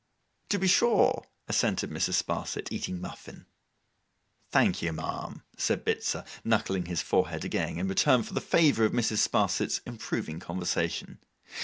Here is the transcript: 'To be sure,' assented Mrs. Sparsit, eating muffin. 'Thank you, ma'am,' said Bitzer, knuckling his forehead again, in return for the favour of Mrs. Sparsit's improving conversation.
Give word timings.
'To 0.49 0.57
be 0.57 0.65
sure,' 0.67 1.23
assented 1.47 1.91
Mrs. 1.91 2.23
Sparsit, 2.23 2.71
eating 2.71 2.99
muffin. 2.99 3.45
'Thank 4.49 4.81
you, 4.81 4.91
ma'am,' 4.91 5.43
said 5.55 5.85
Bitzer, 5.85 6.25
knuckling 6.43 6.87
his 6.87 7.03
forehead 7.03 7.45
again, 7.45 7.77
in 7.77 7.87
return 7.87 8.23
for 8.23 8.33
the 8.33 8.41
favour 8.41 8.83
of 8.83 8.93
Mrs. 8.93 9.19
Sparsit's 9.29 9.79
improving 9.85 10.39
conversation. 10.39 11.19